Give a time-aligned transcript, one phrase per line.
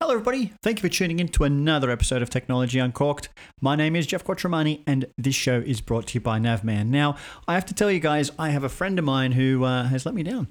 [0.00, 0.52] Hello, everybody.
[0.62, 3.28] Thank you for tuning in to another episode of Technology Uncorked.
[3.60, 6.86] My name is Jeff Quattromani, and this show is brought to you by Navman.
[6.86, 7.16] Now,
[7.46, 10.06] I have to tell you guys, I have a friend of mine who uh, has
[10.06, 10.48] let me down.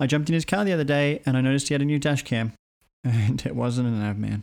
[0.00, 1.98] I jumped in his car the other day, and I noticed he had a new
[1.98, 2.52] dash cam,
[3.04, 4.42] and it wasn't a Navman.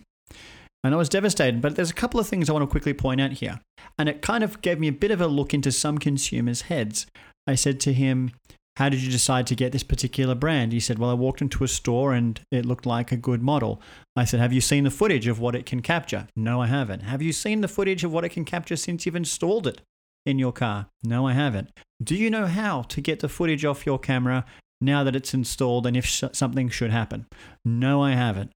[0.84, 3.22] And I was devastated, but there's a couple of things I want to quickly point
[3.22, 3.60] out here.
[3.98, 7.08] And it kind of gave me a bit of a look into some consumers' heads.
[7.48, 8.32] I said to him,
[8.78, 10.74] how did you decide to get this particular brand?
[10.74, 13.82] He said, Well, I walked into a store and it looked like a good model.
[14.16, 16.28] I said, Have you seen the footage of what it can capture?
[16.36, 17.02] No, I haven't.
[17.02, 19.82] Have you seen the footage of what it can capture since you've installed it
[20.26, 20.88] in your car?
[21.04, 21.70] No, I haven't.
[22.04, 24.46] Do you know how to get the footage off your camera
[24.82, 27.28] now that it's installed and if something should happen?
[27.64, 28.52] No, I haven't.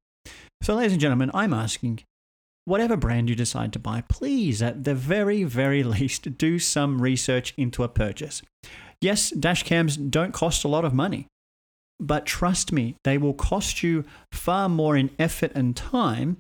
[0.64, 2.02] So, ladies and gentlemen, I'm asking
[2.66, 7.54] whatever brand you decide to buy, please, at the very, very least, do some research
[7.56, 8.42] into a purchase.
[9.02, 11.28] Yes, dash cams don't cost a lot of money,
[12.00, 16.38] but trust me, they will cost you far more in effort and time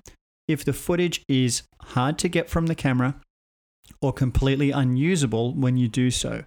[0.48, 3.16] if the footage is hard to get from the camera
[4.02, 6.44] or completely unusable when you do so.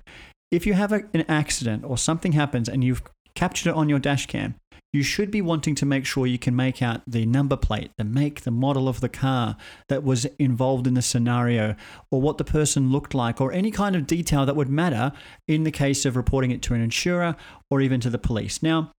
[0.50, 3.02] If you have a, an accident or something happens and you've
[3.34, 4.56] captured it on your dash cam,
[4.92, 8.04] you should be wanting to make sure you can make out the number plate, the
[8.04, 9.56] make, the model of the car
[9.88, 11.76] that was involved in the scenario,
[12.10, 15.12] or what the person looked like, or any kind of detail that would matter
[15.46, 17.36] in the case of reporting it to an insurer
[17.70, 18.62] or even to the police.
[18.62, 18.92] Now,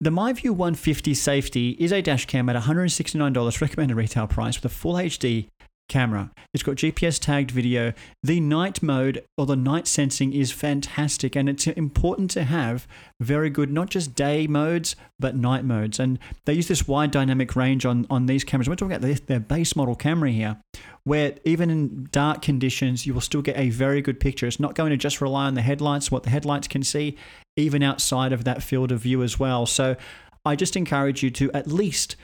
[0.00, 4.74] the MiVue 150 Safety is a dash cam at $169 recommended retail price with a
[4.74, 5.48] full HD
[5.88, 6.30] camera.
[6.52, 7.92] It's got GPS tagged video.
[8.22, 12.86] The night mode or the night sensing is fantastic, and it's important to have
[13.20, 15.98] very good, not just day modes, but night modes.
[15.98, 18.68] And they use this wide dynamic range on, on these cameras.
[18.68, 20.58] We're talking about their base model camera here,
[21.04, 24.46] where even in dark conditions, you will still get a very good picture.
[24.46, 27.16] It's not going to just rely on the headlights, what the headlights can see,
[27.56, 29.66] even outside of that field of view as well.
[29.66, 29.96] So
[30.46, 32.16] I just encourage you to at least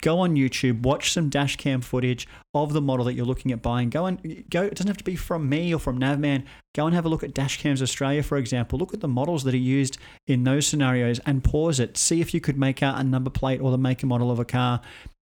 [0.00, 3.62] go on YouTube, watch some dash cam footage of the model that you're looking at
[3.62, 3.88] buying.
[3.90, 4.62] Go and go.
[4.62, 6.44] It doesn't have to be from me or from Navman.
[6.74, 8.78] Go and have a look at Dashcams Australia, for example.
[8.78, 11.96] Look at the models that are used in those scenarios and pause it.
[11.96, 14.38] See if you could make out a number plate or the make and model of
[14.38, 14.80] a car.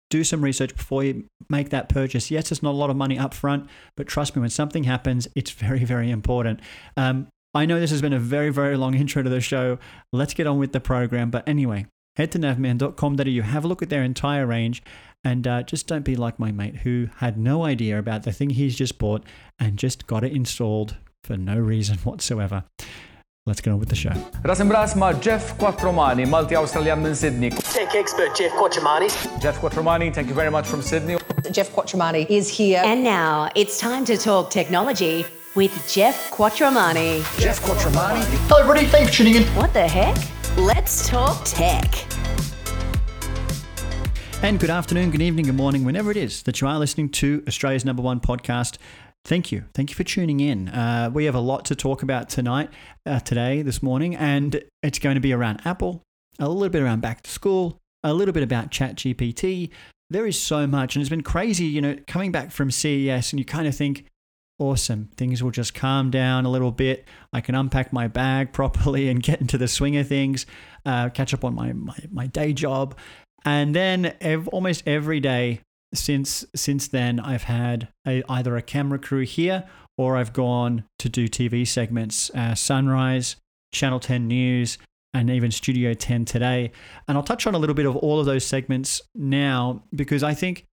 [0.09, 2.31] Do some research before you make that purchase.
[2.31, 5.27] Yes, it's not a lot of money up front, but trust me, when something happens,
[5.35, 6.61] it's very, very important.
[6.97, 9.79] Um, I know this has been a very, very long intro to the show.
[10.13, 11.31] Let's get on with the program.
[11.31, 14.83] But anyway, head to navman.com.au, have a look at their entire range,
[15.25, 18.51] and uh, just don't be like my mate who had no idea about the thing
[18.51, 19.25] he's just bought
[19.59, 22.65] and just got it installed for no reason whatsoever.
[23.47, 24.11] Let's get on with the show.
[24.45, 27.51] Ras imbras ma' Jeff Quattromani, multi-Australian min Sydney.
[27.51, 29.09] Tech expert Jeff Quattromani.
[29.41, 31.17] Jeff Quattromani, thank you very much from Sydney.
[31.53, 32.83] Jeff Quattromani is here.
[32.85, 37.23] And now it's time to talk technology with Jeff Quattromani.
[37.39, 38.25] Jeff Quattromani.
[38.49, 38.87] Hello, everybody.
[38.87, 39.45] Thanks for tuning in.
[39.55, 40.17] What the heck?
[40.57, 41.95] Let's talk tech.
[44.43, 47.45] And good afternoon, good evening, good morning, whenever it is that you are listening to
[47.47, 48.79] Australia's number one podcast.
[49.27, 49.65] Thank you.
[49.75, 50.71] Thank you for tuning in.
[50.71, 52.71] Uh, we have a lot to talk about tonight,
[53.05, 56.01] uh, today, this morning, and it's going to be around Apple,
[56.39, 59.69] a little bit around back to school, a little bit about ChatGPT.
[60.09, 63.39] There is so much, and it's been crazy, you know, coming back from CES, and
[63.39, 64.07] you kind of think,
[64.59, 67.07] awesome, things will just calm down a little bit.
[67.33, 70.47] I can unpack my bag properly and get into the swing of things,
[70.85, 72.97] uh, catch up on my, my, my day job.
[73.45, 75.61] And then ev- almost every day
[75.95, 79.65] since since then, I've had a, either a camera crew here
[79.97, 83.37] or I've gone to do TV segments, uh, Sunrise,
[83.73, 84.79] Channel 10 News,
[85.15, 86.73] and even Studio 10 today.
[87.09, 90.35] And I'll touch on a little bit of all of those segments now because I
[90.35, 90.67] think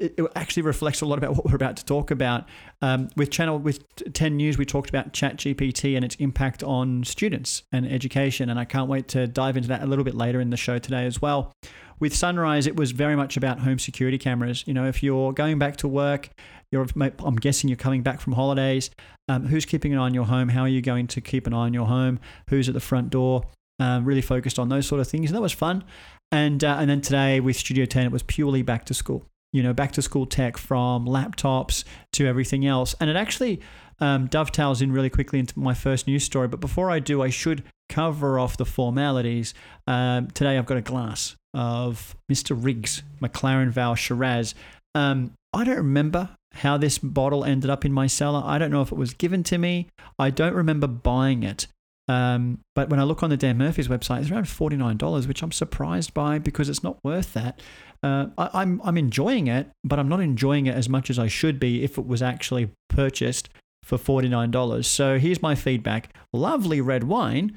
[0.00, 2.48] it, actually reflects a lot about what we're about to talk about.
[2.82, 7.62] Um, with channel with 10 News, we talked about ChatGPT and its impact on students
[7.70, 10.50] and education, and I can't wait to dive into that a little bit later in
[10.50, 11.52] the show today as well.
[11.98, 14.64] With Sunrise, it was very much about home security cameras.
[14.66, 16.30] You know, if you're going back to work,
[16.72, 18.90] you're, I'm guessing you're coming back from holidays.
[19.28, 20.48] Um, who's keeping an eye on your home?
[20.48, 22.18] How are you going to keep an eye on your home?
[22.48, 23.44] Who's at the front door?
[23.78, 25.84] Um, really focused on those sort of things, and that was fun.
[26.32, 29.62] And uh, and then today with Studio 10, it was purely back to school you
[29.62, 32.94] know, back to school tech from laptops to everything else.
[33.00, 33.60] And it actually
[34.00, 36.48] um, dovetails in really quickly into my first news story.
[36.48, 39.54] But before I do, I should cover off the formalities.
[39.86, 42.56] Um, today I've got a glass of Mr.
[42.58, 44.54] Riggs McLaren Vale Shiraz.
[44.94, 48.42] Um, I don't remember how this bottle ended up in my cellar.
[48.44, 49.88] I don't know if it was given to me.
[50.18, 51.66] I don't remember buying it.
[52.10, 55.52] Um, but when I look on the Dan Murphy's website, it's around $49, which I'm
[55.52, 57.62] surprised by because it's not worth that.
[58.02, 61.28] Uh, I, I'm, I'm enjoying it, but I'm not enjoying it as much as I
[61.28, 63.48] should be if it was actually purchased
[63.84, 64.84] for $49.
[64.84, 67.56] So here's my feedback lovely red wine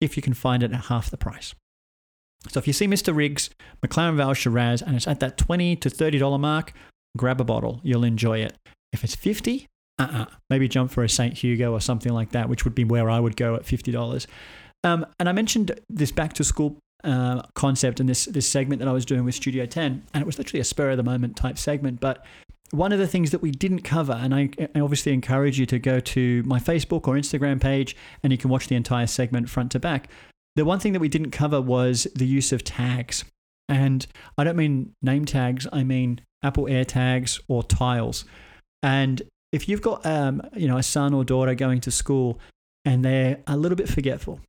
[0.00, 1.54] if you can find it at half the price.
[2.48, 3.14] So if you see Mr.
[3.14, 3.50] Riggs,
[3.84, 6.72] McLaren Vale Shiraz, and it's at that 20 to $30 mark,
[7.18, 7.82] grab a bottle.
[7.82, 8.56] You'll enjoy it.
[8.94, 9.66] If it's 50
[10.00, 10.26] uh-uh.
[10.48, 11.34] maybe jump for a St.
[11.34, 14.26] Hugo or something like that, which would be where I would go at $50.
[14.82, 18.88] Um, and I mentioned this back to school uh, concept and this, this segment that
[18.88, 21.36] I was doing with Studio 10, and it was literally a spur of the moment
[21.36, 22.00] type segment.
[22.00, 22.24] But
[22.70, 25.78] one of the things that we didn't cover, and I, I obviously encourage you to
[25.78, 29.72] go to my Facebook or Instagram page and you can watch the entire segment front
[29.72, 30.08] to back.
[30.56, 33.24] The one thing that we didn't cover was the use of tags.
[33.68, 34.06] And
[34.36, 38.24] I don't mean name tags, I mean Apple AirTags or tiles.
[38.82, 42.38] And if you've got um, you know a son or daughter going to school
[42.84, 44.40] and they're a little bit forgetful,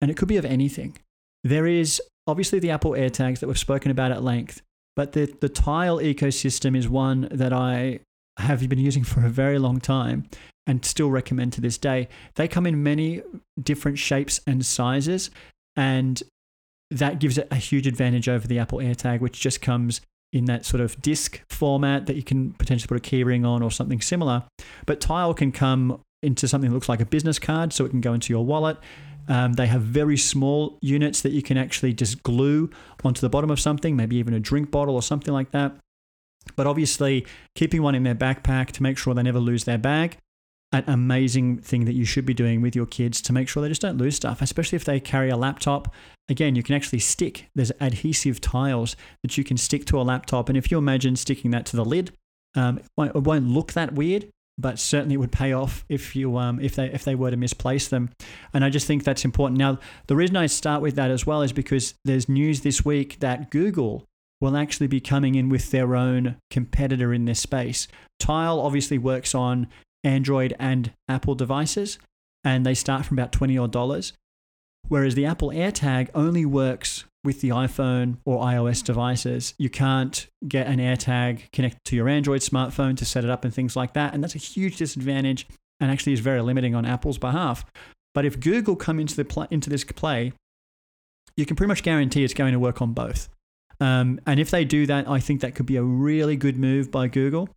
[0.00, 0.98] and it could be of anything,
[1.44, 4.62] there is obviously the Apple AirTags that we've spoken about at length,
[4.96, 8.00] but the the Tile ecosystem is one that I
[8.38, 10.28] have been using for a very long time
[10.66, 12.08] and still recommend to this day.
[12.36, 13.22] They come in many
[13.60, 15.30] different shapes and sizes,
[15.76, 16.22] and
[16.90, 20.00] that gives it a huge advantage over the Apple AirTag, which just comes
[20.32, 23.70] in that sort of disk format that you can potentially put a keyring on or
[23.70, 24.44] something similar.
[24.86, 28.00] But Tile can come into something that looks like a business card, so it can
[28.00, 28.76] go into your wallet.
[29.28, 32.70] Um, they have very small units that you can actually just glue
[33.04, 35.76] onto the bottom of something, maybe even a drink bottle or something like that.
[36.56, 40.16] But obviously, keeping one in their backpack to make sure they never lose their bag
[40.72, 43.68] an amazing thing that you should be doing with your kids to make sure they
[43.68, 45.92] just don't lose stuff, especially if they carry a laptop.
[46.28, 50.48] Again, you can actually stick, there's adhesive tiles that you can stick to a laptop.
[50.48, 52.12] And if you imagine sticking that to the lid,
[52.54, 54.28] um, it, won't, look that weird,
[54.58, 57.36] but certainly it would pay off if you um, if they if they were to
[57.36, 58.10] misplace them.
[58.52, 59.58] And I just think that's important.
[59.58, 63.20] Now, the reason I start with that as well is because there's news this week
[63.20, 64.04] that Google
[64.40, 67.88] will actually be coming in with their own competitor in this space.
[68.20, 69.68] Tile obviously works on
[70.04, 71.98] Android and Apple devices,
[72.44, 74.12] and they start from about 20 odd dollars.
[74.88, 79.54] Whereas the Apple AirTag only works with the iPhone or iOS devices.
[79.58, 83.52] You can't get an AirTag connected to your Android smartphone to set it up and
[83.52, 84.14] things like that.
[84.14, 85.46] And that's a huge disadvantage
[85.80, 87.64] and actually is very limiting on Apple's behalf.
[88.14, 90.32] But if Google come into, the pl- into this play,
[91.36, 93.28] you can pretty much guarantee it's going to work on both.
[93.80, 96.90] Um, and if they do that, I think that could be a really good move
[96.90, 97.48] by Google.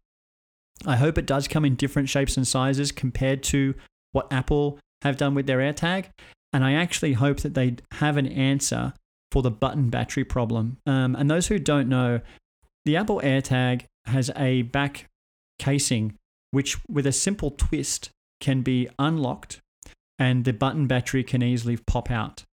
[0.86, 3.74] I hope it does come in different shapes and sizes compared to
[4.12, 6.10] what Apple have done with their AirTag.
[6.54, 8.94] And I actually hope that they have an answer
[9.32, 10.78] for the button battery problem.
[10.86, 12.20] Um, and those who don't know,
[12.86, 15.08] the Apple AirTag has a back
[15.60, 16.18] casing
[16.52, 18.10] which, with a simple twist,
[18.42, 19.62] can be unlocked
[20.20, 22.44] and the button battery can easily pop out.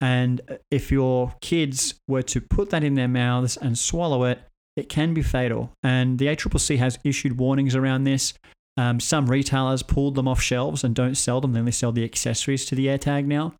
[0.00, 4.40] And if your kids were to put that in their mouths and swallow it,
[4.76, 5.72] it can be fatal.
[5.82, 8.34] And the ACCC has issued warnings around this.
[8.76, 11.52] Um, some retailers pulled them off shelves and don't sell them.
[11.52, 13.54] Then they only sell the accessories to the AirTag now.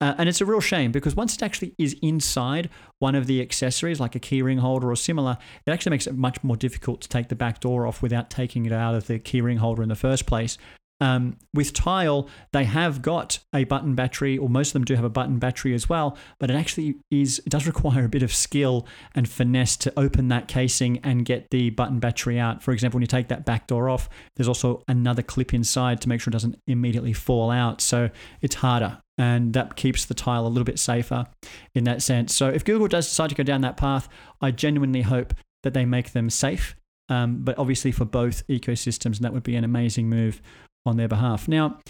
[0.00, 2.68] Uh, and it's a real shame because once it actually is inside
[2.98, 6.42] one of the accessories, like a keyring holder or similar, it actually makes it much
[6.44, 9.58] more difficult to take the back door off without taking it out of the keyring
[9.58, 10.58] holder in the first place.
[11.04, 15.04] Um, with Tile, they have got a button battery, or most of them do have
[15.04, 18.32] a button battery as well, but it actually is it does require a bit of
[18.32, 22.62] skill and finesse to open that casing and get the button battery out.
[22.62, 26.08] For example, when you take that back door off, there's also another clip inside to
[26.08, 27.82] make sure it doesn't immediately fall out.
[27.82, 28.08] So
[28.40, 31.26] it's harder, and that keeps the Tile a little bit safer
[31.74, 32.34] in that sense.
[32.34, 34.08] So if Google does decide to go down that path,
[34.40, 35.34] I genuinely hope
[35.64, 36.76] that they make them safe.
[37.10, 40.40] Um, but obviously for both ecosystems, and that would be an amazing move
[40.86, 41.48] on their behalf.
[41.48, 41.80] Now,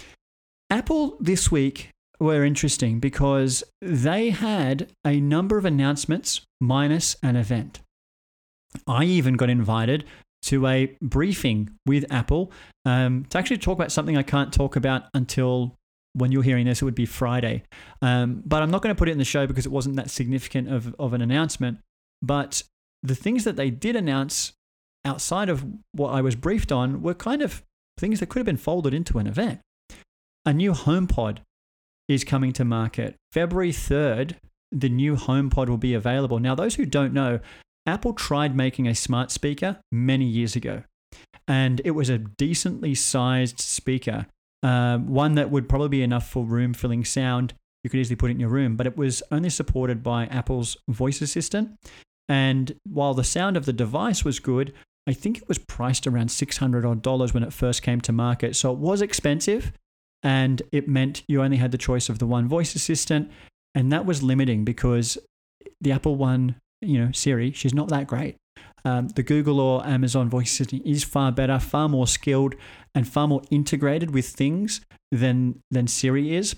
[0.69, 7.81] Apple this week were interesting because they had a number of announcements minus an event.
[8.87, 10.05] I even got invited
[10.43, 12.51] to a briefing with Apple
[12.85, 15.75] um, to actually talk about something I can't talk about until
[16.13, 17.63] when you're hearing this, it would be Friday.
[18.01, 20.09] Um, but I'm not going to put it in the show because it wasn't that
[20.09, 21.79] significant of, of an announcement.
[22.21, 22.63] But
[23.03, 24.53] the things that they did announce
[25.03, 27.63] outside of what I was briefed on were kind of
[27.97, 29.59] things that could have been folded into an event.
[30.45, 31.39] A new HomePod
[32.07, 33.15] is coming to market.
[33.31, 34.35] February 3rd,
[34.71, 36.39] the new HomePod will be available.
[36.39, 37.39] Now, those who don't know,
[37.85, 40.83] Apple tried making a smart speaker many years ago,
[41.47, 44.25] and it was a decently sized speaker,
[44.63, 47.53] um, one that would probably be enough for room filling sound.
[47.83, 50.77] You could easily put it in your room, but it was only supported by Apple's
[50.89, 51.77] voice assistant.
[52.27, 54.73] And while the sound of the device was good,
[55.07, 58.55] I think it was priced around 600 odd dollars when it first came to market.
[58.55, 59.71] So it was expensive
[60.23, 63.31] and it meant you only had the choice of the one voice assistant.
[63.75, 65.17] And that was limiting because
[65.81, 68.37] the Apple One, you know, Siri, she's not that great.
[68.83, 72.55] Um, the Google or Amazon voice assistant is far better, far more skilled,
[72.93, 74.81] and far more integrated with things
[75.11, 76.55] than, than Siri is.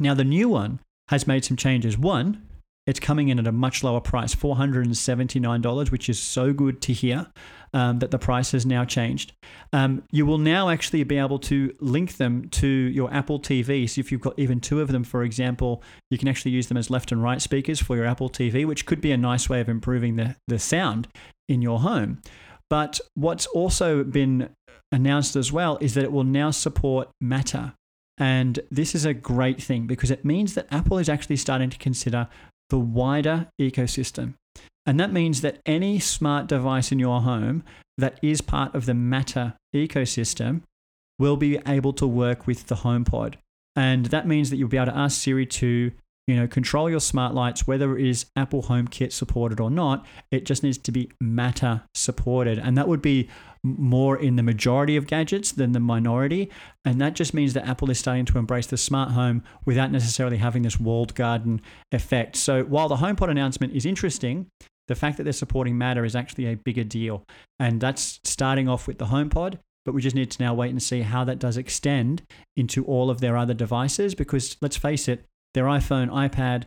[0.00, 1.96] Now, the new one has made some changes.
[1.96, 2.46] One,
[2.86, 7.26] It's coming in at a much lower price, $479, which is so good to hear
[7.72, 9.32] um, that the price has now changed.
[9.72, 13.88] Um, you will now actually be able to link them to your Apple TV.
[13.88, 16.76] So if you've got even two of them, for example, you can actually use them
[16.76, 19.60] as left and right speakers for your Apple TV, which could be a nice way
[19.60, 21.08] of improving the, the sound
[21.48, 22.20] in your home.
[22.68, 24.50] But what's also been
[24.92, 27.72] announced as well is that it will now support Matter.
[28.18, 31.78] And this is a great thing because it means that Apple is actually starting to
[31.78, 32.28] consider
[32.70, 34.34] the wider ecosystem.
[34.86, 37.64] And that means that any smart device in your home
[37.96, 40.62] that is part of the Matter ecosystem
[41.18, 43.34] will be able to work with the HomePod.
[43.76, 45.92] And that means that you'll be able to ask Siri to,
[46.26, 50.06] you know, control your smart lights, whether it is Apple HomeKit supported or not.
[50.30, 52.58] It just needs to be Matter supported.
[52.58, 53.28] And that would be
[53.62, 56.50] more in the majority of gadgets than the minority.
[56.84, 60.38] And that just means that Apple is starting to embrace the smart home without necessarily
[60.38, 61.60] having this walled garden
[61.92, 62.36] effect.
[62.36, 64.46] So while the HomePod announcement is interesting,
[64.88, 67.24] the fact that they're supporting Matter is actually a bigger deal.
[67.58, 70.82] And that's starting off with the HomePod, but we just need to now wait and
[70.82, 72.22] see how that does extend
[72.56, 76.64] into all of their other devices because let's face it, their iPhone, iPad,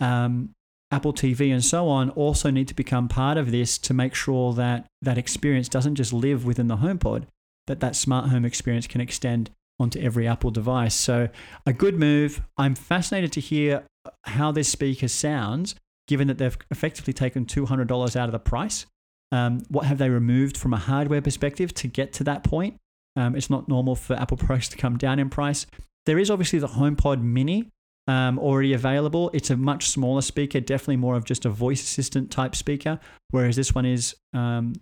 [0.00, 0.50] um,
[0.90, 4.52] Apple TV, and so on also need to become part of this to make sure
[4.54, 7.24] that that experience doesn't just live within the HomePod,
[7.66, 10.94] that that smart home experience can extend onto every Apple device.
[10.94, 11.28] So,
[11.66, 12.42] a good move.
[12.58, 13.84] I'm fascinated to hear
[14.24, 15.74] how this speaker sounds,
[16.06, 18.86] given that they've effectively taken $200 out of the price.
[19.30, 22.76] Um, what have they removed from a hardware perspective to get to that point?
[23.16, 25.66] Um, it's not normal for Apple products to come down in price.
[26.04, 27.70] There is obviously the HomePod Mini,
[28.08, 29.30] um, already available.
[29.32, 32.98] It's a much smaller speaker, definitely more of just a voice assistant type speaker,
[33.30, 34.74] whereas this one is um,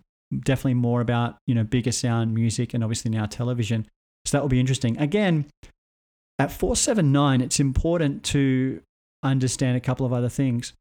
[0.43, 3.87] definitely more about you know bigger sound, music, and obviously now television.
[4.25, 4.97] So that will be interesting.
[4.97, 5.45] Again,
[6.39, 8.81] at four seven nine, it's important to
[9.23, 10.73] understand a couple of other things.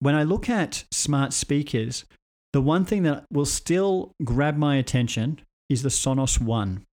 [0.00, 2.04] When I look at smart speakers,
[2.52, 6.84] the one thing that will still grab my attention is the Sonos One,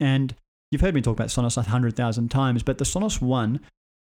[0.00, 0.34] and
[0.74, 3.60] You've heard me talk about Sonos a hundred thousand times, but the Sonos One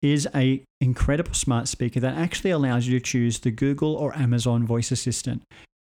[0.02, 4.66] is a incredible smart speaker that actually allows you to choose the Google or Amazon
[4.66, 5.44] voice assistant.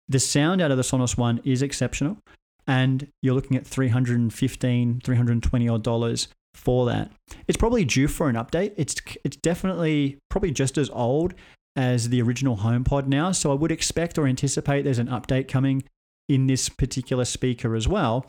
[0.07, 2.19] The sound out of the Sonos One is exceptional,
[2.67, 7.11] and you're looking at 315 320 odd dollars for that.
[7.47, 8.73] It's probably due for an update.
[8.77, 11.33] It's it's definitely probably just as old
[11.75, 15.81] as the original HomePod now, so I would expect or anticipate there's an update coming
[16.27, 18.27] in this particular speaker as well.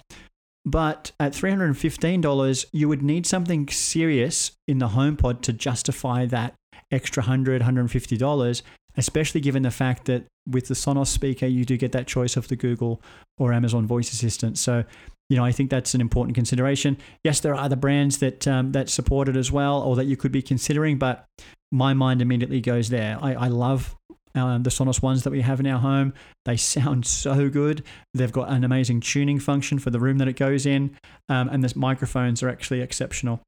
[0.64, 6.54] But at $315, you would need something serious in the HomePod to justify that
[6.90, 8.62] extra $100, $150,
[8.96, 12.48] especially given the fact that with the Sonos speaker, you do get that choice of
[12.48, 13.00] the Google
[13.38, 14.58] or Amazon voice assistant.
[14.58, 14.84] So,
[15.28, 16.98] you know, I think that's an important consideration.
[17.24, 20.16] Yes, there are other brands that um, that support it as well, or that you
[20.16, 21.26] could be considering, but
[21.70, 23.16] my mind immediately goes there.
[23.22, 23.96] I, I love
[24.34, 26.12] um, the Sonos ones that we have in our home.
[26.44, 27.84] They sound so good.
[28.14, 30.96] They've got an amazing tuning function for the room that it goes in,
[31.28, 33.40] um, and the microphones are actually exceptional.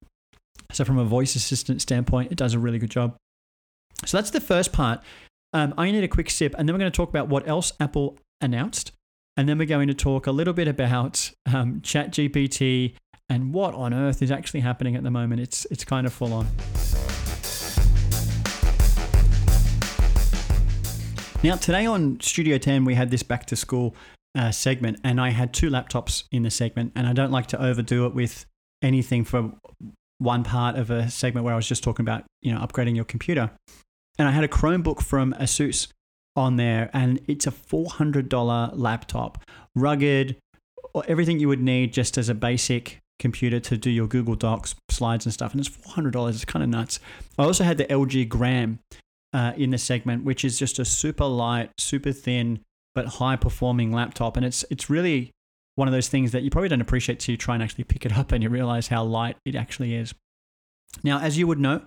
[0.73, 3.17] So, from a voice assistant standpoint, it does a really good job.
[4.05, 5.01] So, that's the first part.
[5.53, 7.73] Um, I need a quick sip, and then we're going to talk about what else
[7.79, 8.93] Apple announced.
[9.37, 12.95] And then we're going to talk a little bit about um, ChatGPT
[13.31, 15.41] and what on earth is actually happening at the moment.
[15.41, 16.49] It's, it's kind of full on.
[21.45, 23.97] Now, today on Studio 10, we had this back to school
[24.39, 27.61] uh, segment, and I had two laptops in the segment, and I don't like to
[27.61, 28.47] overdo it with
[28.81, 29.53] anything for
[30.19, 33.05] one part of a segment where I was just talking about, you know, upgrading your
[33.05, 33.51] computer.
[34.21, 35.89] And I had a Chromebook from Asus
[36.37, 39.43] on there, and it's a $400 laptop,
[39.75, 40.37] rugged,
[41.09, 45.27] everything you would need just as a basic computer to do your Google Docs, slides,
[45.27, 45.51] and stuff.
[45.51, 46.29] And it's $400.
[46.29, 47.01] It's kind of nuts.
[47.37, 48.79] I also had the LG Gram,
[49.33, 52.61] uh, in the segment, which is just a super light, super thin,
[52.95, 54.37] but high performing laptop.
[54.37, 55.33] And it's it's really
[55.75, 58.05] one of those things that you probably don't appreciate till you try and actually pick
[58.05, 60.15] it up and you realize how light it actually is.
[61.03, 61.83] Now, as you would know,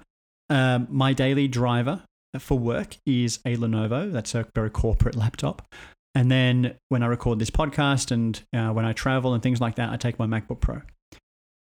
[0.50, 2.04] um, my daily driver
[2.40, 4.12] for work is a Lenovo.
[4.12, 5.68] That's a very corporate laptop.
[6.16, 9.76] And then when I record this podcast and uh, when I travel and things like
[9.76, 10.82] that, I take my MacBook Pro.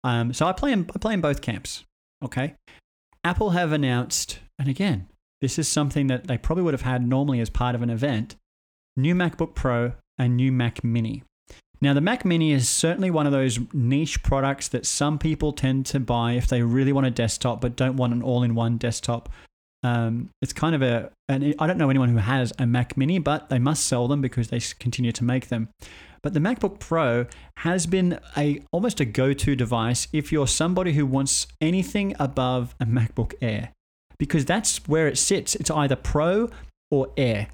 [0.04, 1.84] Um, so I play in I play in both camps.
[2.24, 2.56] Okay.
[3.24, 5.08] Apple have announced, and again,
[5.44, 8.38] this is something that they probably would have had normally as part of an event
[8.96, 11.22] new MacBook Pro and new Mac Mini.
[11.82, 15.86] Now, the Mac Mini is certainly one of those niche products that some people tend
[15.88, 18.78] to buy if they really want a desktop but don't want an all in one
[18.78, 19.28] desktop.
[19.84, 23.20] Um, it's kind of a, and I don't know anyone who has a Mac Mini,
[23.20, 25.68] but they must sell them because they continue to make them.
[26.22, 27.26] But the MacBook Pro
[27.58, 32.86] has been a almost a go-to device if you're somebody who wants anything above a
[32.86, 33.74] MacBook Air.
[34.17, 35.55] Because that's where it sits.
[35.55, 36.50] It's either Pro
[36.91, 37.48] or Air.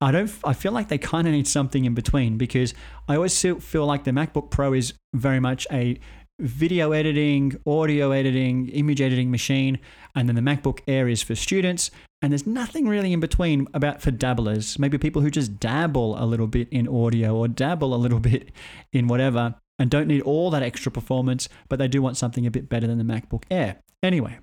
[0.00, 0.30] I don't.
[0.44, 2.74] I feel like they kind of need something in between because
[3.08, 5.98] I always feel- feel like the MacBook Pro is very much a
[6.38, 9.78] video editing, audio editing, image editing machine,
[10.14, 11.90] and then the MacBook Air is for students.
[12.20, 14.78] And there's nothing really in between about for dabblers.
[14.78, 18.52] Maybe people who just dabble a little bit in audio or dabble a little bit
[18.92, 22.50] in whatever and don't need all that extra performance, but they do want something a
[22.50, 23.76] bit better than the MacBook Air.
[24.02, 24.38] Anyway,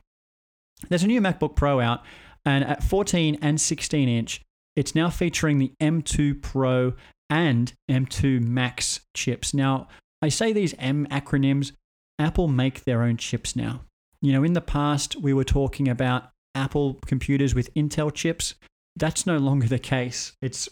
[0.89, 2.03] there's a new MacBook Pro out,
[2.45, 4.41] and at 14 and 16 inch,
[4.75, 6.93] it's now featuring the M2 Pro
[7.29, 9.53] and M2 Max chips.
[9.53, 9.87] Now,
[10.21, 11.73] I say these M acronyms,
[12.19, 13.81] Apple make their own chips now.
[14.21, 18.55] You know, in the past, we were talking about Apple computers with Intel chips.
[18.95, 20.33] That's no longer the case.
[20.41, 20.69] It's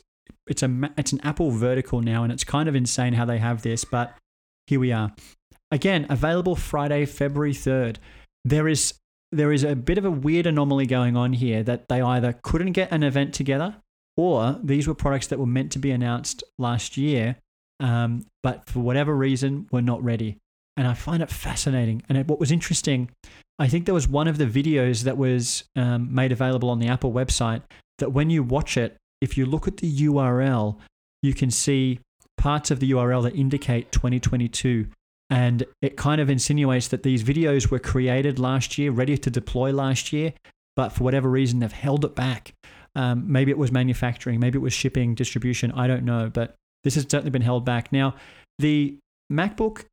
[0.48, 3.62] it's a it's an Apple vertical now, and it's kind of insane how they have
[3.62, 3.84] this.
[3.84, 4.16] But
[4.68, 5.14] here we are.
[5.72, 8.00] Again, available Friday, February third.
[8.46, 8.94] There is
[9.32, 12.74] there is a bit of a weird anomaly going on here that they either couldn't
[12.74, 13.76] get an event together,
[14.18, 17.38] or these were products that were meant to be announced last year,
[17.80, 20.38] um, but for whatever reason were not ready.
[20.78, 22.04] And I find it fascinating.
[22.10, 23.10] And what was interesting,
[23.60, 26.88] I think there was one of the videos that was um, made available on the
[26.88, 27.62] Apple website
[28.00, 30.78] that when you watch it, if you look at the URL,
[31.22, 32.00] you can see
[32.38, 34.88] parts of the URL that indicate 2022.
[35.32, 39.72] And it kind of insinuates that these videos were created last year, ready to deploy
[39.72, 40.34] last year,
[40.76, 42.54] but for whatever reason, they've held it back.
[42.96, 46.96] Um, maybe it was manufacturing, maybe it was shipping, distribution, I don't know, but this
[46.96, 47.94] has certainly been held back.
[47.94, 48.16] Now,
[48.60, 48.98] the
[49.32, 49.86] MacBook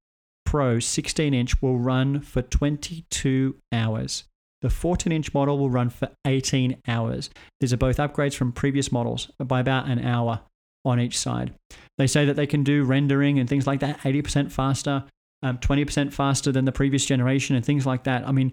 [0.44, 4.24] Pro 16 inch will run for 22 hours.
[4.62, 7.30] The 14 inch model will run for 18 hours.
[7.60, 10.40] These are both upgrades from previous models by about an hour
[10.84, 11.54] on each side.
[11.98, 15.04] They say that they can do rendering and things like that 80% faster,
[15.42, 18.26] um, 20% faster than the previous generation, and things like that.
[18.26, 18.52] I mean,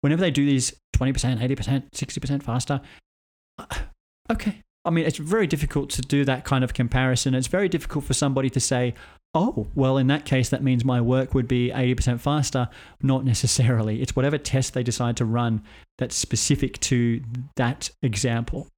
[0.00, 2.80] whenever they do these 20%, 80%, 60% faster,
[4.30, 4.60] okay.
[4.86, 7.34] I mean, it's very difficult to do that kind of comparison.
[7.34, 8.92] It's very difficult for somebody to say,
[9.34, 12.68] oh, well, in that case, that means my work would be 80% faster.
[13.02, 14.02] Not necessarily.
[14.02, 15.62] It's whatever test they decide to run
[15.96, 17.22] that's specific to
[17.56, 18.68] that example.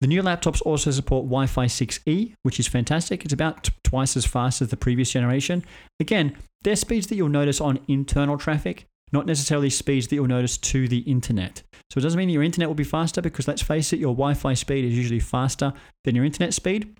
[0.00, 3.24] The new laptops also support Wi Fi 6E, which is fantastic.
[3.24, 5.64] It's about t- twice as fast as the previous generation.
[6.00, 10.58] Again, they're speeds that you'll notice on internal traffic, not necessarily speeds that you'll notice
[10.58, 11.62] to the internet.
[11.90, 14.34] So it doesn't mean your internet will be faster because let's face it, your Wi
[14.34, 15.72] Fi speed is usually faster
[16.04, 16.96] than your internet speed.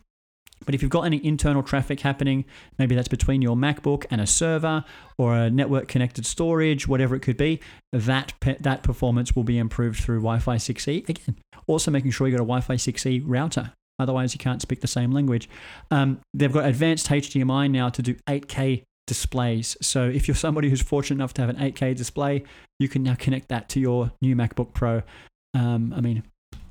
[0.65, 2.45] But if you've got any internal traffic happening,
[2.79, 4.85] maybe that's between your MacBook and a server
[5.19, 7.61] or a network connected storage, whatever it could be,
[7.93, 11.09] that pe- that performance will be improved through Wi-Fi 6E.
[11.09, 11.37] Again,
[11.67, 13.73] also making sure you got a Wi-Fi 6E router.
[13.99, 15.49] Otherwise, you can't speak the same language.
[15.91, 19.77] Um, they've got advanced HDMI now to do 8K displays.
[19.81, 22.45] So if you're somebody who's fortunate enough to have an 8K display,
[22.79, 25.03] you can now connect that to your new MacBook Pro.
[25.55, 26.25] Um, I mean,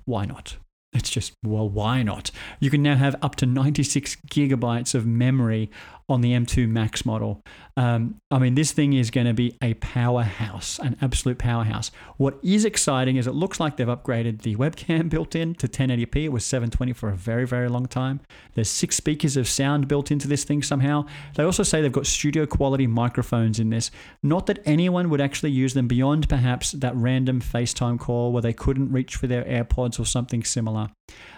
[0.05, 0.57] why not?
[0.93, 2.29] It's just, well, why not?
[2.59, 5.71] You can now have up to 96 gigabytes of memory
[6.09, 7.41] on the M2 Max model.
[7.75, 11.91] Um, I mean, this thing is going to be a powerhouse, an absolute powerhouse.
[12.17, 16.25] What is exciting is it looks like they've upgraded the webcam built in to 1080p.
[16.25, 18.19] It was 720 for a very, very long time.
[18.53, 21.05] There's six speakers of sound built into this thing somehow.
[21.35, 23.89] They also say they've got studio quality microphones in this.
[24.21, 28.53] Not that anyone would actually use them beyond perhaps that random FaceTime call where they
[28.53, 30.89] couldn't reach for their AirPods or something similar.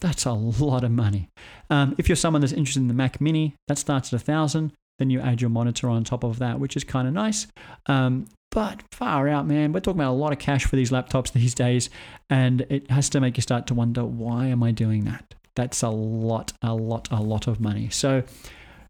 [0.00, 1.28] That's a lot of money.
[1.70, 4.72] Um, if you're someone that's interested in the Mac Mini, that starts at a thousand.
[4.98, 7.46] Then you add your monitor on top of that, which is kind of nice.
[7.86, 11.32] Um, but far out, man, we're talking about a lot of cash for these laptops
[11.32, 11.90] these days,
[12.30, 15.34] and it has to make you start to wonder why am I doing that?
[15.54, 17.90] That's a lot, a lot, a lot of money.
[17.90, 18.22] So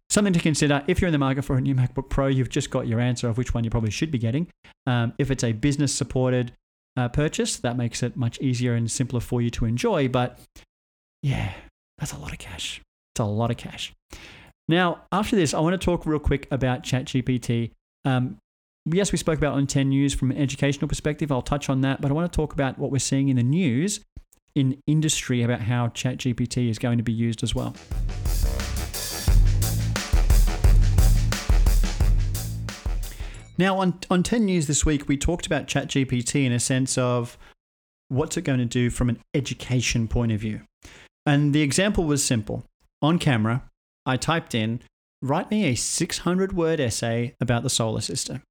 [0.08, 2.26] something to consider if you're in the market for a new MacBook Pro.
[2.26, 4.48] You've just got your answer of which one you probably should be getting.
[4.86, 6.52] Um, if it's a business supported
[6.96, 10.08] uh, purchase, that makes it much easier and simpler for you to enjoy.
[10.08, 10.38] But
[11.22, 11.52] yeah,
[11.98, 12.80] that's a lot of cash.
[13.14, 13.92] It's a lot of cash.
[14.68, 17.72] Now, after this, I want to talk real quick about ChatGPT.
[18.04, 18.38] Um,
[18.84, 21.30] yes, we spoke about on 10 News from an educational perspective.
[21.30, 23.42] I'll touch on that, but I want to talk about what we're seeing in the
[23.42, 24.00] news
[24.54, 27.74] in industry about how ChatGPT is going to be used as well.
[33.58, 37.38] Now, on, on 10 News this week, we talked about ChatGPT in a sense of
[38.08, 40.62] what's it going to do from an education point of view.
[41.26, 42.64] And the example was simple.
[43.02, 43.64] On camera,
[44.06, 44.80] I typed in,
[45.20, 48.42] write me a 600 word essay about the solar system.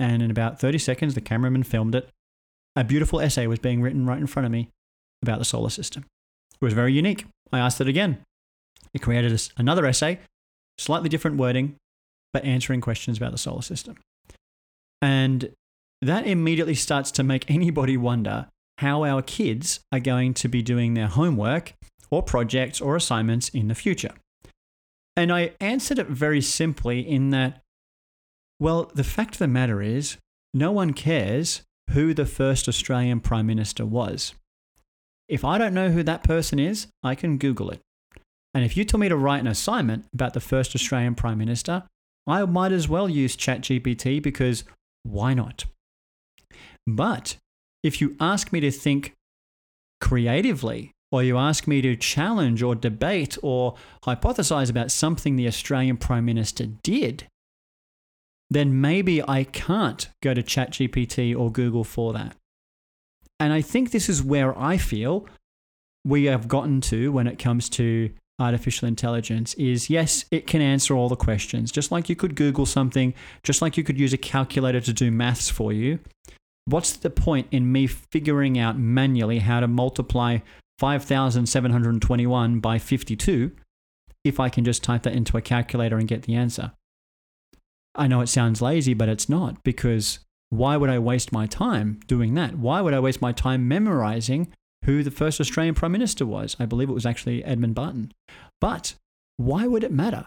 [0.00, 2.08] And in about 30 seconds, the cameraman filmed it.
[2.74, 4.70] A beautiful essay was being written right in front of me
[5.22, 6.06] about the solar system.
[6.54, 7.26] It was very unique.
[7.52, 8.18] I asked it again.
[8.94, 10.20] It created another essay,
[10.78, 11.76] slightly different wording,
[12.32, 13.96] but answering questions about the solar system.
[15.02, 15.52] And
[16.00, 18.46] that immediately starts to make anybody wonder
[18.78, 21.74] how our kids are going to be doing their homework
[22.10, 24.12] or projects or assignments in the future.
[25.16, 27.62] And I answered it very simply in that,
[28.58, 30.16] well, the fact of the matter is,
[30.52, 34.34] no one cares who the first Australian Prime Minister was.
[35.28, 37.80] If I don't know who that person is, I can Google it.
[38.52, 41.84] And if you tell me to write an assignment about the first Australian Prime Minister,
[42.26, 44.64] I might as well use ChatGPT because
[45.04, 45.66] why not?
[46.86, 47.36] But
[47.82, 49.14] if you ask me to think
[50.00, 55.96] creatively, or you ask me to challenge or debate or hypothesize about something the Australian
[55.96, 57.26] Prime Minister did,
[58.48, 62.36] then maybe I can't go to ChatGPT or Google for that.
[63.38, 65.26] And I think this is where I feel
[66.04, 70.94] we have gotten to when it comes to artificial intelligence is yes, it can answer
[70.94, 74.18] all the questions, just like you could Google something, just like you could use a
[74.18, 75.98] calculator to do maths for you.
[76.64, 80.38] What's the point in me figuring out manually how to multiply
[80.80, 83.52] 5,721 by 52
[84.24, 86.72] if I can just type that into a calculator and get the answer?
[87.94, 92.00] I know it sounds lazy, but it's not because why would I waste my time
[92.06, 92.56] doing that?
[92.56, 94.52] Why would I waste my time memorizing
[94.84, 96.56] who the first Australian Prime Minister was.
[96.58, 98.12] I believe it was actually Edmund Barton.
[98.60, 98.94] But
[99.36, 100.26] why would it matter?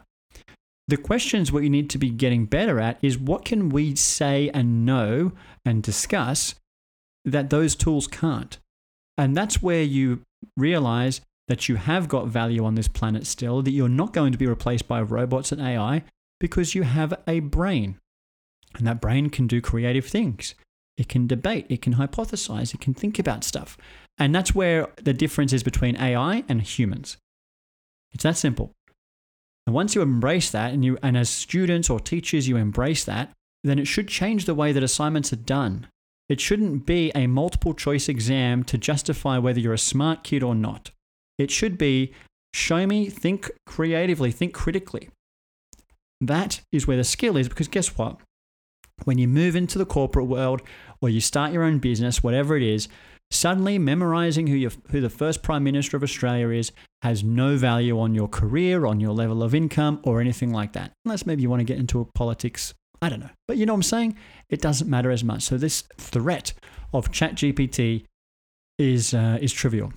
[0.87, 4.49] The questions what you need to be getting better at is what can we say
[4.53, 5.31] and know
[5.65, 6.55] and discuss
[7.25, 8.57] that those tools can't?
[9.17, 10.21] And that's where you
[10.57, 14.37] realize that you have got value on this planet still, that you're not going to
[14.37, 16.03] be replaced by robots and AI
[16.39, 17.97] because you have a brain.
[18.75, 20.55] And that brain can do creative things.
[20.97, 23.77] It can debate, it can hypothesize, it can think about stuff.
[24.17, 27.17] And that's where the difference is between AI and humans.
[28.13, 28.71] It's that simple.
[29.65, 33.31] And once you embrace that, and, you, and as students or teachers, you embrace that,
[33.63, 35.87] then it should change the way that assignments are done.
[36.29, 40.55] It shouldn't be a multiple choice exam to justify whether you're a smart kid or
[40.55, 40.91] not.
[41.37, 42.13] It should be
[42.53, 45.09] show me, think creatively, think critically.
[46.21, 48.19] That is where the skill is because guess what?
[49.03, 50.61] When you move into the corporate world
[51.01, 52.87] or you start your own business, whatever it is,
[53.33, 58.13] Suddenly, memorizing who, who the first Prime Minister of Australia is has no value on
[58.13, 60.91] your career, on your level of income, or anything like that.
[61.03, 62.75] Unless maybe you want to get into a politics.
[63.03, 63.29] I don't know.
[63.49, 64.17] But you know what I'm saying?
[64.49, 65.43] It doesn't matter as much.
[65.43, 66.53] So, this threat
[66.93, 68.05] of ChatGPT
[68.79, 69.91] is, uh, is trivial.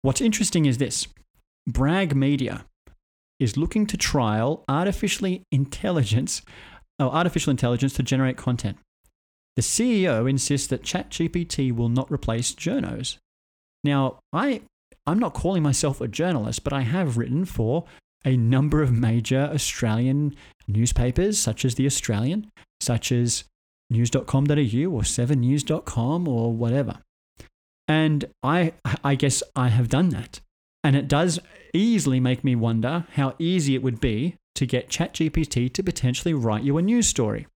[0.00, 1.08] What's interesting is this
[1.68, 2.64] Brag Media
[3.38, 6.40] is looking to trial artificially intelligence,
[6.98, 8.78] or artificial intelligence to generate content.
[9.56, 13.18] The CEO insists that ChatGPT will not replace journos.
[13.84, 14.62] Now, I,
[15.06, 17.84] I'm not calling myself a journalist, but I have written for
[18.24, 20.34] a number of major Australian
[20.66, 23.44] newspapers, such as The Australian, such as
[23.90, 26.98] news.com.au or 7news.com or whatever.
[27.88, 28.72] And I,
[29.04, 30.40] I guess I have done that.
[30.84, 31.38] And it does
[31.74, 36.62] easily make me wonder how easy it would be to get ChatGPT to potentially write
[36.62, 37.46] you a news story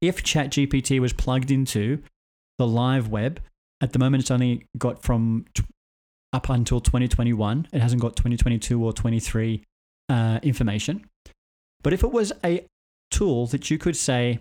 [0.00, 2.02] if ChatGPT was plugged into
[2.58, 3.40] the live web,
[3.80, 5.46] at the moment it's only got from
[6.32, 7.68] up until 2021.
[7.72, 9.62] It hasn't got 2022 or 23
[10.08, 11.06] uh, information.
[11.82, 12.66] But if it was a
[13.10, 14.40] tool that you could say,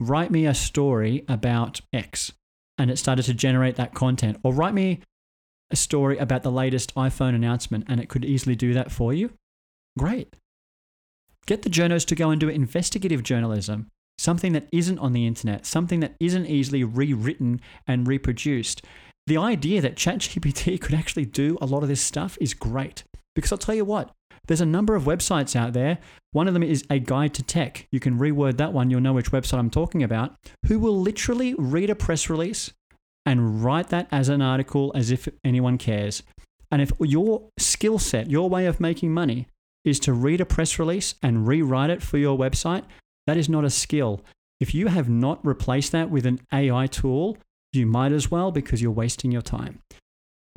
[0.00, 2.32] write me a story about X,
[2.76, 5.00] and it started to generate that content, or write me
[5.70, 9.32] a story about the latest iPhone announcement, and it could easily do that for you,
[9.98, 10.36] great.
[11.46, 15.64] Get the journos to go and do investigative journalism something that isn't on the internet,
[15.64, 18.84] something that isn't easily rewritten and reproduced.
[19.28, 23.04] The idea that ChatGPT could actually do a lot of this stuff is great.
[23.34, 24.10] Because I'll tell you what,
[24.46, 25.98] there's a number of websites out there.
[26.32, 27.86] One of them is a guide to tech.
[27.92, 30.34] You can reword that one, you'll know which website I'm talking about,
[30.66, 32.72] who will literally read a press release
[33.26, 36.22] and write that as an article as if anyone cares.
[36.70, 39.46] And if your skill set, your way of making money,
[39.84, 42.84] is to read a press release and rewrite it for your website,
[43.26, 44.22] that is not a skill.
[44.58, 47.36] If you have not replaced that with an AI tool,
[47.72, 49.80] you might as well because you're wasting your time.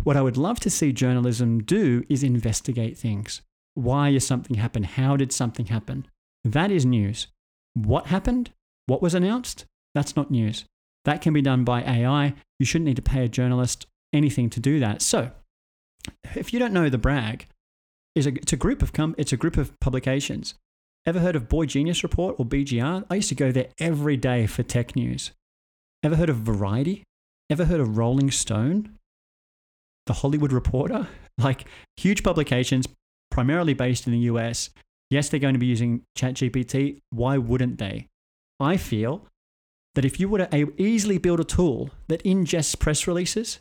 [0.03, 3.41] What I would love to see journalism do is investigate things.
[3.75, 4.83] Why is something happen?
[4.83, 6.07] How did something happen?
[6.43, 7.27] That is news.
[7.73, 8.51] What happened?
[8.91, 10.65] what was announced, that's not news.
[11.05, 12.33] That can be done by AI.
[12.59, 15.01] You shouldn't need to pay a journalist anything to do that.
[15.01, 15.31] So,
[16.35, 17.47] if you don't know the brag,
[18.15, 20.55] is a, it's a group of com- it's a group of publications.
[21.05, 23.05] Ever heard of Boy Genius Report or BGR?
[23.09, 25.31] I used to go there every day for tech news.
[26.03, 27.03] Ever heard of Variety?
[27.51, 28.97] Ever heard of Rolling Stone?
[30.07, 31.07] The Hollywood Reporter?
[31.37, 31.65] Like
[31.97, 32.85] huge publications,
[33.31, 34.69] primarily based in the US.
[35.09, 36.99] Yes, they're going to be using ChatGPT.
[37.09, 38.07] Why wouldn't they?
[38.59, 39.25] I feel
[39.95, 43.59] that if you were to easily build a tool that ingests press releases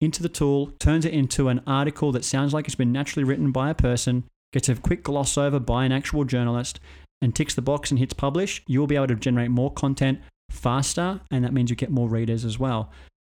[0.00, 3.50] into the tool, turns it into an article that sounds like it's been naturally written
[3.50, 4.22] by a person,
[4.52, 6.78] gets a quick gloss over by an actual journalist,
[7.20, 10.20] and ticks the box and hits publish, you'll be able to generate more content
[10.52, 12.90] faster, and that means you get more readers as well.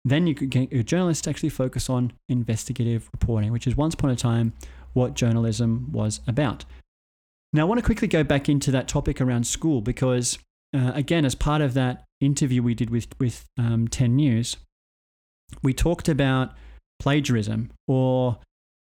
[0.04, 3.94] Then you could get your journalists to actually focus on investigative reporting, which is once
[3.94, 4.52] upon a time
[4.92, 6.64] what journalism was about.
[7.52, 10.38] Now, I want to quickly go back into that topic around school because,
[10.76, 14.56] uh, again, as part of that interview we did with, with um, 10 News,
[15.62, 16.52] we talked about
[16.98, 18.38] plagiarism or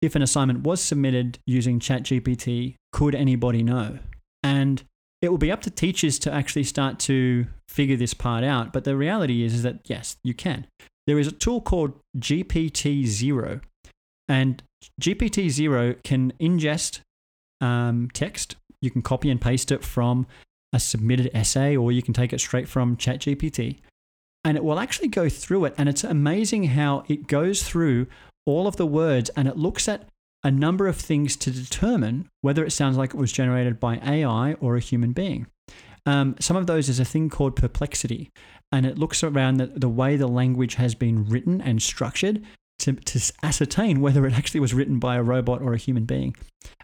[0.02, 3.98] if an assignment was submitted using ChatGPT, could anybody know?
[4.42, 4.84] And
[5.22, 8.72] it will be up to teachers to actually start to figure this part out.
[8.72, 10.66] But the reality is, is that yes, you can.
[11.06, 13.60] There is a tool called GPT Zero,
[14.28, 14.62] and
[15.00, 17.00] GPT Zero can ingest
[17.60, 18.56] um, text.
[18.82, 20.26] You can copy and paste it from
[20.72, 23.78] a submitted essay, or you can take it straight from ChatGPT,
[24.44, 25.74] and it will actually go through it.
[25.78, 28.06] And it's amazing how it goes through
[28.46, 30.08] all of the words and it looks at
[30.46, 34.52] a number of things to determine whether it sounds like it was generated by AI
[34.60, 35.48] or a human being.
[36.06, 38.30] Um, some of those is a thing called perplexity,
[38.70, 42.44] and it looks around the, the way the language has been written and structured
[42.78, 46.36] to, to ascertain whether it actually was written by a robot or a human being.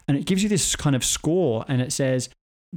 [0.09, 2.27] And it gives you this kind of score, and it says,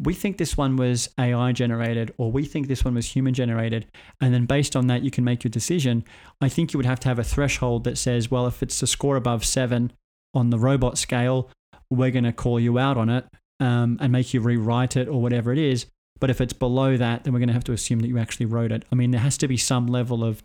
[0.00, 3.86] we think this one was AI generated, or we think this one was human generated.
[4.20, 6.04] And then based on that, you can make your decision.
[6.40, 8.86] I think you would have to have a threshold that says, well, if it's a
[8.86, 9.90] score above seven
[10.36, 11.50] on the robot scale,
[11.90, 13.24] we're going to call you out on it
[13.58, 15.86] um, and make you rewrite it or whatever it is.
[16.20, 18.46] But if it's below that, then we're going to have to assume that you actually
[18.46, 18.84] wrote it.
[18.92, 20.42] I mean, there has to be some level of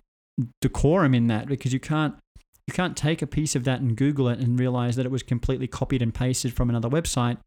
[0.62, 2.16] decorum in that because you can't
[2.68, 5.24] you can't take a piece of that and Google it and realize that it was
[5.24, 7.38] completely copied and pasted from another website.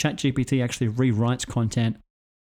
[0.00, 1.98] ChatGPT actually rewrites content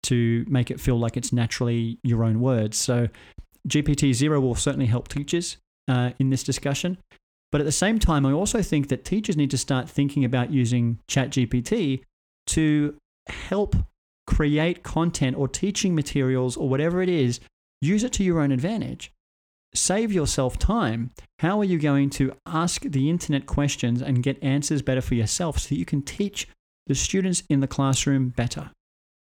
[0.04, 2.78] to make it feel like it's naturally your own words.
[2.78, 3.10] So
[3.68, 6.98] GPT zero will certainly help teachers uh, in this discussion.
[7.56, 10.52] But at the same time, I also think that teachers need to start thinking about
[10.52, 12.04] using ChatGPT
[12.48, 13.78] to help
[14.28, 17.40] create content or teaching materials or whatever it is,
[17.80, 19.14] use it to your own advantage.
[19.74, 21.12] Save yourself time.
[21.40, 25.60] How are you going to ask the internet questions and get answers better for yourself
[25.60, 26.50] so that you can teach
[26.88, 28.72] the students in the classroom better?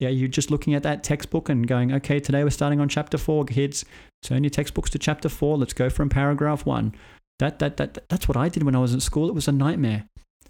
[0.01, 3.17] Yeah, you're just looking at that textbook and going, okay, today we're starting on chapter
[3.17, 3.85] four, kids.
[4.25, 5.57] Turn your textbooks to chapter four.
[5.57, 6.97] Let's go from paragraph one.
[7.39, 9.29] That, that, that, that's what I did when I was in school.
[9.29, 10.07] It was a nightmare.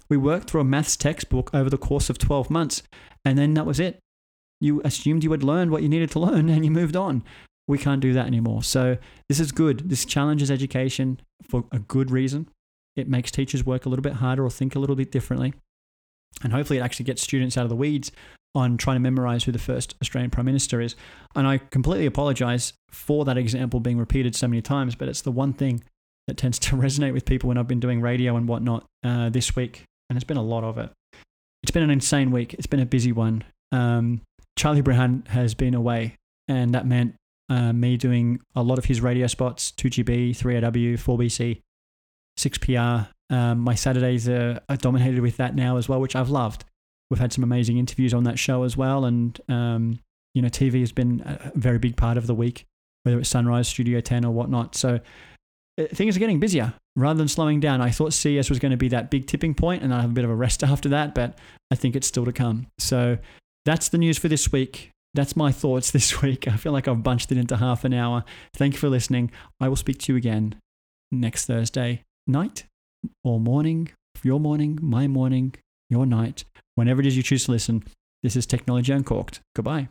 [0.09, 2.81] We worked through a maths textbook over the course of 12 months,
[3.23, 3.99] and then that was it
[4.59, 7.23] you assumed you had learned what you needed to learn and you moved on.
[7.67, 8.63] We can't do that anymore.
[8.63, 8.97] So
[9.27, 9.89] this is good.
[9.89, 12.49] This challenges education for a good reason.
[12.95, 15.53] It makes teachers work a little bit harder or think a little bit differently.
[16.43, 18.11] And hopefully it actually gets students out of the weeds
[18.55, 20.95] on trying to memorize who the first Australian Prime Minister is.
[21.35, 25.31] And I completely apologize for that example being repeated so many times, but it's the
[25.31, 25.83] one thing
[26.29, 29.55] that tends to resonate with people when I've been doing radio and whatnot uh, this
[29.55, 29.83] week.
[30.09, 30.89] And it's been a lot of it.
[31.61, 32.53] It's been an insane week.
[32.53, 33.43] It's been a busy one.
[33.71, 34.21] Um,
[34.57, 36.15] Charlie Brown has been away,
[36.47, 37.15] and that meant
[37.49, 41.59] uh, me doing a lot of his radio spots 2GB, 3AW, 4BC,
[42.37, 43.09] 6PR.
[43.29, 46.65] Um, my Saturdays are, are, dominated with that now as well, which I've loved.
[47.09, 49.99] We've had some amazing interviews on that show as well, and um,
[50.33, 52.65] you know, TV has been a very big part of the week,
[53.03, 54.75] whether it's Sunrise, Studio 10, or whatnot.
[54.75, 54.99] So
[55.79, 57.81] Uh, things are getting busier rather than slowing down.
[57.81, 60.13] I thought CES was going to be that big tipping point, and I have a
[60.13, 61.37] bit of a rest after that, but
[61.71, 62.67] I think it's still to come.
[62.77, 63.17] So
[63.65, 64.91] that's the news for this week.
[65.13, 66.47] That's my thoughts this week.
[66.47, 68.23] I feel like I've bunched it into half an hour.
[68.53, 69.31] Thank you for listening.
[69.59, 70.55] I will speak to you again
[71.11, 72.65] next Thursday night
[73.23, 73.89] or morning,
[74.23, 75.55] your morning, my morning,
[75.89, 76.43] your night,
[76.75, 77.83] whenever it is you choose to listen.
[78.21, 79.39] This is Technology Uncorked.
[79.55, 79.87] Goodbye.